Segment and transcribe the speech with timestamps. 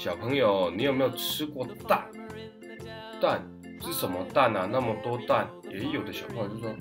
[0.00, 2.08] 小朋友，你有没有吃过蛋？
[3.20, 3.46] 蛋
[3.82, 4.66] 是什么蛋啊？
[4.72, 6.74] 那么多蛋，也有的小朋友就说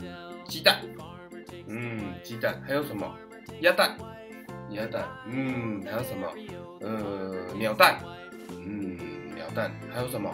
[0.45, 0.80] 鸡蛋。
[1.68, 3.13] 嗯，鸡蛋还有什么？
[3.59, 3.98] 鸭蛋，
[4.70, 5.05] 鸭蛋。
[5.27, 6.27] 嗯，还有什么？
[6.80, 8.00] 呃，鸟蛋。
[8.52, 8.98] 嗯，
[9.36, 10.34] 鸟蛋还有什么？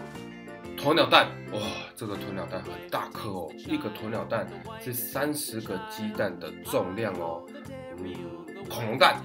[0.78, 1.26] 鸵鸟蛋。
[1.54, 1.60] 哇，
[1.96, 4.48] 这个鸵鸟蛋很大颗哦，一个鸵鸟蛋
[4.80, 7.44] 是三十个鸡蛋的重量哦。
[7.98, 8.14] 嗯，
[8.70, 9.24] 恐龙蛋。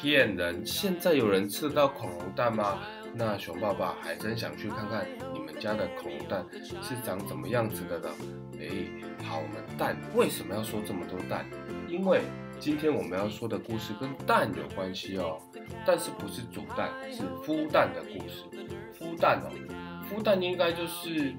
[0.00, 0.64] 骗人！
[0.64, 2.78] 现在有人吃到恐龙蛋吗？
[3.12, 6.46] 那熊爸爸还真想去看看你们家的恐龙蛋
[6.80, 8.08] 是长怎么样子的呢。
[8.58, 8.68] 哎，
[9.22, 11.44] 好，我们蛋为什么要说这么多蛋？
[11.86, 12.22] 因为
[12.58, 15.38] 今天我们要说的故事跟蛋有关系哦。
[15.84, 18.44] 但是不是煮蛋，是孵蛋的故事。
[18.98, 19.52] 孵蛋哦，
[20.08, 21.34] 孵蛋应该就是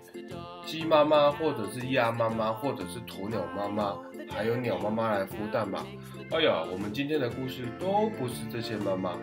[0.65, 3.97] 鸡妈妈，或者是鸭妈妈，或者是鸵鸟妈妈，
[4.31, 5.85] 还有鸟妈妈来孵蛋吧。
[6.31, 9.17] 哎呀，我们今天的故事都不是这些妈妈，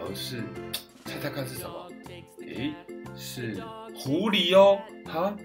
[0.00, 0.42] 而是
[1.04, 1.88] 猜猜看是什么？
[2.40, 2.72] 诶，
[3.14, 3.62] 是
[3.94, 4.80] 狐狸哦。
[5.04, 5.36] 哈，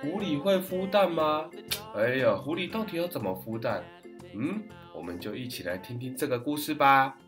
[0.00, 1.50] 狐狸会孵蛋吗？
[1.94, 3.84] 哎呀，狐狸到底要怎么孵蛋？
[4.34, 4.62] 嗯，
[4.94, 7.18] 我们就一起来听听这个故事吧。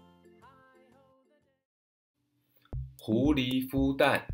[2.99, 4.27] 狐狸孵蛋。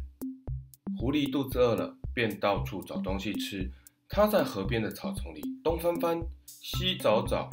[0.99, 3.71] 狐狸肚子饿了，便到处找东西吃。
[4.09, 7.51] 它在河边的草丛里东翻翻，西找找。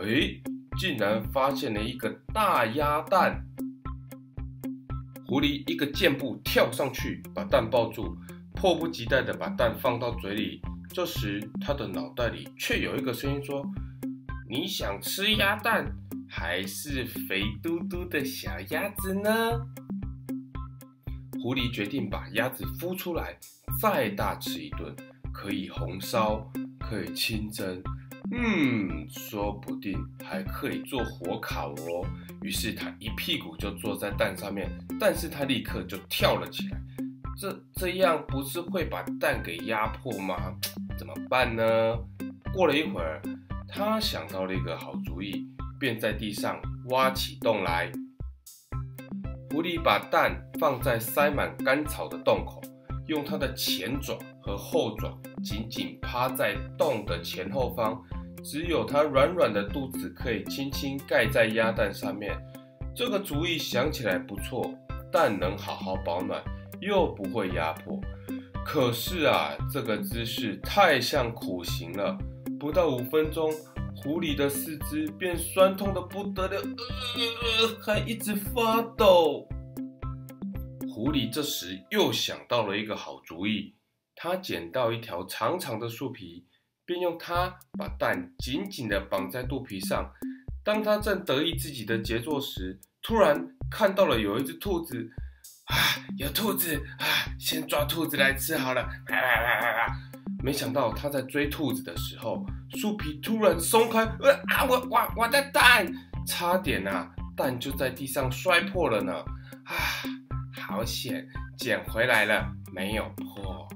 [0.00, 0.40] 哎。
[0.78, 3.44] 竟然发现了一个大鸭蛋！
[5.26, 8.16] 狐狸一个箭步跳上去，把蛋抱住，
[8.54, 10.60] 迫不及待地把蛋放到嘴里。
[10.90, 13.68] 这时，他的脑袋里却有一个声音说
[14.48, 15.92] ：“你想吃鸭蛋，
[16.28, 19.30] 还是肥嘟嘟的小鸭子呢？”
[21.42, 23.36] 狐狸决定把鸭子孵出来，
[23.80, 24.94] 再大吃一顿，
[25.40, 26.44] 可以红烧，
[26.80, 27.80] 可以清蒸。
[28.32, 32.04] 嗯，说不定还可以做火烤哦。
[32.42, 36.80] 于是他一屁股就坐在蛋上面，但是他立刻就跳了起来。
[37.36, 40.34] 这这样不是会把蛋给压破吗？
[40.98, 41.64] 怎么办呢？
[42.52, 43.22] 过了一会儿，
[43.68, 45.46] 他想到了一个好主意，
[45.78, 47.92] 便在地上挖起洞来。
[49.50, 52.60] 狐狸把蛋放在塞满干草的洞口，
[53.06, 55.16] 用它的前爪和后爪
[55.48, 57.98] 紧紧趴在洞的前后方。
[58.44, 62.38] 只有它软软的肚子可以轻轻盖在鸭蛋上面，
[62.94, 64.72] 这个主意想起来不错，
[65.10, 66.40] 蛋能好好保暖，
[66.80, 67.98] 又不会压迫。
[68.64, 72.16] 可是啊，这个姿势太像苦行了，
[72.60, 73.50] 不到五分钟，
[73.96, 79.48] 狐狸的四肢便酸痛的不得了，呃，还一直发抖。
[80.88, 83.74] 狐狸这时又想到了一个好主意，
[84.20, 86.44] 他捡到一条长长的树皮。
[86.88, 90.10] 便用它把蛋紧紧地绑在肚皮上。
[90.64, 95.10] 当他正得意自己的杰作时，突然看到了有一只兔子。
[95.66, 95.76] 啊，
[96.16, 97.04] 有兔子啊！
[97.38, 98.88] 先抓兔子来吃好了。
[100.42, 104.00] 没想到他在追兔子的时候，树皮突然松开。
[104.20, 105.86] 呃啊，我我我的蛋，
[106.26, 109.12] 差点啊，蛋就在地上摔破了呢。
[109.66, 109.76] 啊，
[110.58, 111.28] 好险，
[111.58, 113.68] 捡回来了，没有破。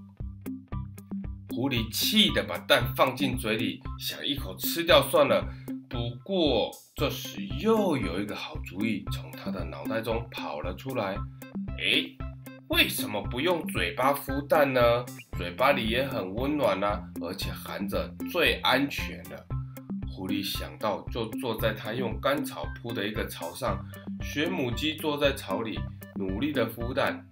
[1.54, 5.46] 狐狸气得把蛋放进嘴里，想一口吃掉算了。
[5.86, 11.14] 不过这时又有一个好主意从他的脑袋中跑了出来。
[11.78, 12.08] 哎，
[12.68, 15.04] 为什么不用嘴巴孵蛋呢？
[15.36, 19.46] 嘴巴里也很温暖啊，而且含着最安全的。
[20.10, 23.78] 狐狸想到，就坐在他用干草铺的一个巢上，
[24.22, 25.78] 学母鸡坐在巢里，
[26.14, 27.22] 努力的孵蛋。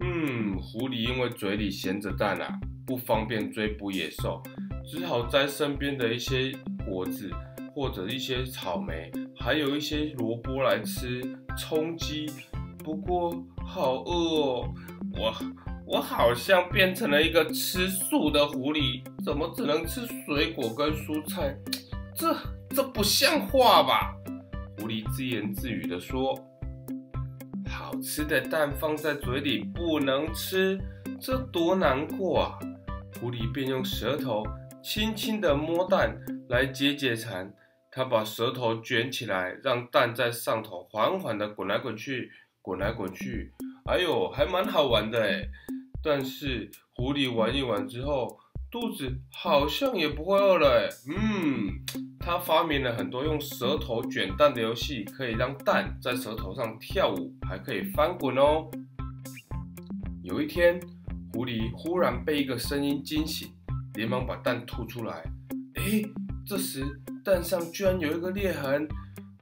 [0.00, 2.58] 嗯，狐狸因为嘴里衔着蛋啊。
[2.88, 4.42] 不方便追捕野兽，
[4.82, 6.50] 只好摘身边的一些
[6.86, 7.30] 果子，
[7.74, 11.22] 或者一些草莓，还有一些萝卜来吃
[11.54, 12.30] 充饥。
[12.82, 14.74] 不过好饿哦，
[15.12, 15.34] 我
[15.84, 21.54] 我好像变成了一个吃素的狐狸，怎么只能吃水果跟蔬菜？
[22.14, 22.34] 这
[22.70, 24.14] 这不像话吧？
[24.78, 26.34] 狐狸自言自语地说
[27.68, 30.80] ：“好吃的蛋放在嘴里不能吃，
[31.20, 32.58] 这多难过啊！”
[33.20, 34.44] 狐狸便用舌头
[34.82, 36.16] 轻轻地摸蛋
[36.48, 37.52] 来解解馋。
[37.90, 42.30] 他把舌头卷起来，让蛋在上头缓缓地滚来滚去，
[42.62, 43.52] 滚来滚去。
[43.86, 45.42] 哎呦，还蛮好玩的哎！
[46.00, 48.38] 但是狐狸玩一玩之后，
[48.70, 50.88] 肚子好像也不会饿了哎。
[51.08, 51.72] 嗯，
[52.20, 58.70] 他发明了很多用舌头卷蛋的游戏，可以让蛋在舌头上跳舞，还可以翻滚哦。
[60.22, 60.78] 有一天。
[61.32, 63.52] 狐狸忽然被一个声音惊醒，
[63.94, 65.22] 连忙把蛋吐出来。
[65.74, 66.02] 哎，
[66.46, 66.84] 这时
[67.24, 68.88] 蛋上居然有一个裂痕。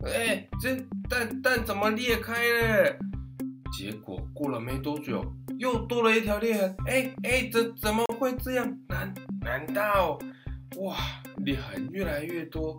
[0.04, 0.76] 哎，这
[1.08, 2.98] 蛋蛋怎么裂开了？
[3.76, 5.24] 结果过了没多久，
[5.58, 6.76] 又多了一条裂痕。
[6.86, 8.78] 哎哎，怎怎么会这样？
[8.88, 10.18] 难难道
[10.78, 10.96] 哇，
[11.38, 12.78] 裂痕越来越多，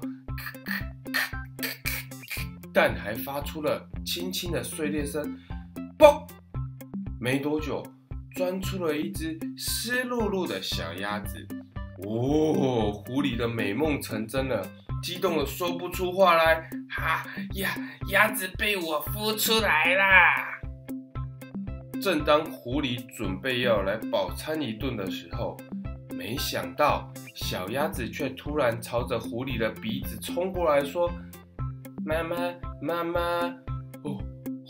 [2.74, 5.38] 蛋还发出了轻轻的碎裂声。
[5.98, 6.28] 嘣！
[7.20, 7.84] 没多久，
[8.38, 11.44] 钻出了一只湿漉漉的小鸭子。
[12.06, 14.64] 哦，狐狸的美梦成真了，
[15.02, 16.70] 激动的说不出话来。
[16.88, 17.26] 哈
[17.56, 17.72] 呀，
[18.12, 20.62] 鸭子被我孵出来啦！
[22.00, 25.58] 正当狐狸准备要来饱餐一顿的时候，
[26.16, 31.12] 没想到小鸭子却突然朝着狐狸的鼻子冲过来，说
[32.06, 32.36] ：“妈妈，
[32.80, 33.52] 妈妈！”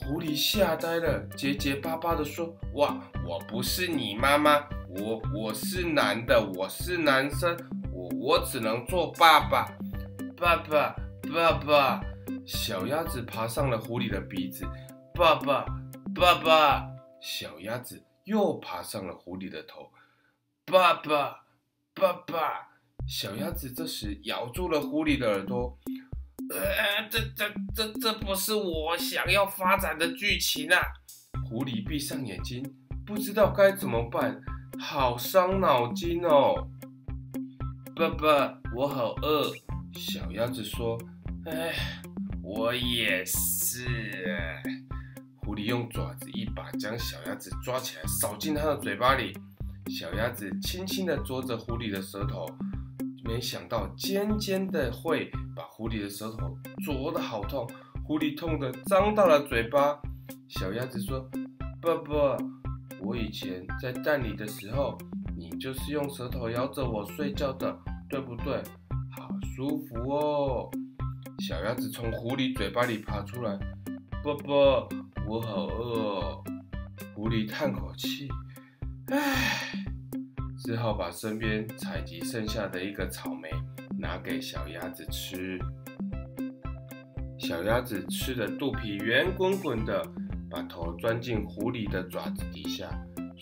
[0.07, 7.57] 狐狸吓呆了，结结巴巴的说：“哇，我不是你妈妈，我我是男的，我是男生，
[7.91, 9.69] 我我只能做爸爸，
[10.37, 10.95] 爸爸，
[11.33, 12.01] 爸爸。”
[12.47, 14.65] 小鸭子爬上了狐狸的鼻子，
[15.13, 15.65] 爸爸，
[16.15, 16.87] 爸爸。
[17.19, 19.91] 小鸭子又爬上了狐狸的头，
[20.65, 21.41] 爸爸，
[21.93, 22.69] 爸爸。
[23.05, 25.77] 小鸭子这时咬住了狐狸的耳朵，
[26.49, 27.45] 呃，这这
[27.75, 30.79] 这这不是我想要发展的剧情啊！
[31.49, 32.63] 狐狸闭上眼睛，
[33.05, 34.39] 不知道该怎么办，
[34.79, 36.69] 好伤脑筋哦。
[37.95, 39.51] 爸爸，我好饿。
[39.93, 40.97] 小鸭子说
[41.45, 41.73] ：“哎，
[42.43, 43.87] 我也是。”
[45.41, 49.37] 狐狸用爪子一把将小鸭子抓起来，扫进它的嘴巴里。
[49.89, 52.45] 小鸭子轻轻地啄着狐狸的舌头，
[53.27, 57.69] 没想到尖尖的会把狐狸的舌头啄得好痛。
[58.05, 59.99] 狐狸痛得张大了嘴巴。
[60.47, 61.19] 小鸭子说
[61.81, 62.37] ：“爸爸，
[63.01, 64.97] 我以前在蛋里的时候，
[65.35, 67.77] 你就是用舌头咬着我睡觉的，
[68.09, 68.63] 对不对？
[69.11, 70.71] 好舒服哦。”
[71.45, 73.59] 小鸭子从狐狸嘴巴里爬出来，
[74.23, 74.87] 爸爸。
[75.27, 76.43] 我好饿哦，
[77.13, 78.29] 狐狸叹口气，
[79.07, 79.85] 唉，
[80.67, 83.49] 只好把身边采集剩下的一个草莓
[83.97, 85.57] 拿给小鸭子吃。
[87.37, 90.05] 小鸭子吃的肚皮圆滚滚的，
[90.49, 92.89] 把头钻进狐狸的爪子底下，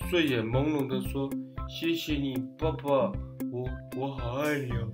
[0.07, 1.27] 睡眼朦胧的说
[1.68, 3.12] ：“谢谢你，爸爸，
[3.51, 3.68] 我
[3.98, 4.88] 我好爱你哦，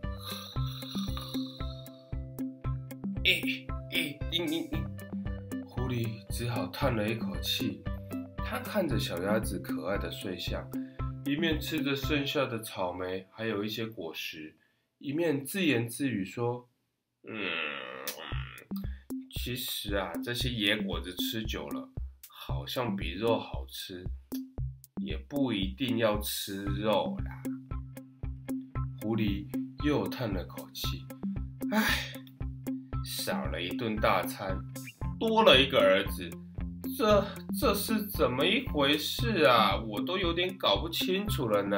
[3.25, 4.77] 咦咦嘤嘤嘤！
[5.65, 7.81] 狐狸只好叹了一口气。
[8.53, 10.63] 他看着小鸭子可爱的睡相，
[11.25, 14.55] 一面吃着剩下的草莓，还有一些果实，
[14.99, 16.69] 一面自言自语说
[17.27, 17.35] ：“嗯，
[19.31, 21.89] 其实啊，这些野果子吃久了，
[22.29, 24.03] 好像比肉好吃，
[25.03, 27.41] 也不一定要吃肉啦。”
[29.01, 29.47] 狐狸
[29.83, 31.03] 又叹了口气，
[31.71, 32.13] 唉。
[33.03, 34.55] 少了一顿大餐，
[35.19, 36.29] 多了一个儿子，
[36.95, 37.25] 这
[37.59, 39.75] 这是怎么一回事啊？
[39.87, 41.77] 我都有点搞不清楚了呢。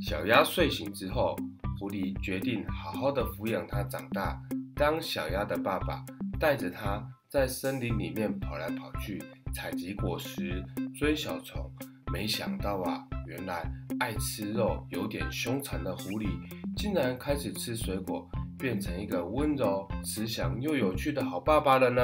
[0.00, 1.36] 小鸭睡醒之后，
[1.78, 4.40] 狐狸决定好好的抚养它长大，
[4.74, 6.02] 当小鸭的爸爸，
[6.40, 9.22] 带着它在森林里面跑来跑去，
[9.54, 10.64] 采集果实，
[10.98, 11.70] 追小虫。
[12.12, 13.70] 没想到啊，原来
[14.00, 16.28] 爱吃肉、有点凶残的狐狸，
[16.76, 18.26] 竟然开始吃水果。
[18.58, 22.02] 变成一个温柔、慈祥又有趣的好爸爸了呢。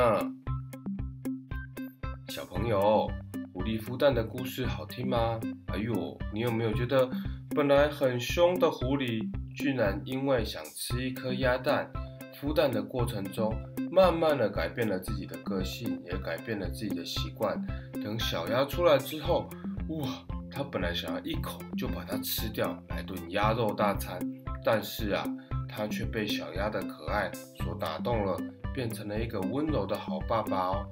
[2.29, 3.11] 小朋友，
[3.55, 5.41] 狐狸孵蛋的故事好听吗？
[5.69, 7.09] 哎呦，你有没有觉得
[7.57, 11.91] 本来很凶的狐狸，居然因为想吃一颗鸭蛋，
[12.39, 13.55] 孵蛋的过程中，
[13.91, 17.59] 慢慢的改变了自己的个性，也改变了自己的习惯。
[17.95, 19.49] 等小鸭出来之后，
[19.89, 20.09] 哇，
[20.51, 24.19] 它本来想要一口就把它吃掉，来顿鸭肉大餐，
[24.65, 25.25] 但是啊。
[25.71, 28.41] 它却被小鸭的可爱所打动了，
[28.73, 30.87] 变成了一个温柔的好爸爸哦。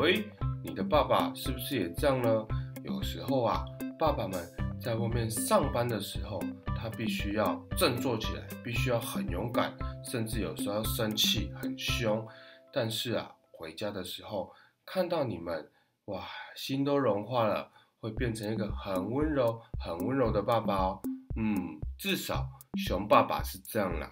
[0.00, 0.24] 喂，
[0.64, 2.46] 你的爸爸是不是也这样呢？
[2.84, 3.64] 有时候啊，
[3.98, 4.40] 爸爸们
[4.80, 6.40] 在外面上班的时候，
[6.76, 12.26] 他必须要振作起来，必须要很勇敢，甚至有时候要生气很凶。
[12.72, 14.52] 但是啊，回家的时候
[14.86, 15.68] 看到你们，
[16.06, 21.00] 哇，心都融化了，会变成一个很温柔、很温柔的爸爸哦。
[21.36, 22.48] 嗯，至少。
[22.74, 24.10] 熊爸爸是这样啦，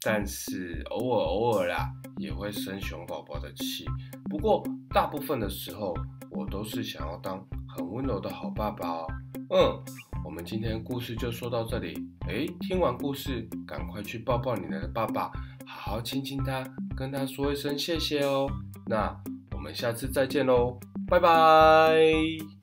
[0.00, 3.84] 但是偶尔偶尔啦也会生熊宝宝的气。
[4.28, 5.94] 不过大部分的时候，
[6.30, 9.06] 我都是想要当很温柔的好爸爸哦。
[9.50, 9.82] 嗯，
[10.24, 11.94] 我们今天故事就说到这里。
[12.28, 15.30] 诶，听完故事，赶快去抱抱你的爸爸，
[15.66, 16.62] 好好亲亲他，
[16.96, 18.46] 跟他说一声谢谢哦。
[18.86, 19.14] 那
[19.52, 20.78] 我们下次再见喽，
[21.08, 22.57] 拜拜。